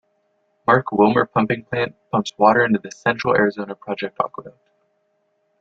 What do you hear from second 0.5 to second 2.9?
Mark Wilmer Pumping Plant pumps water into the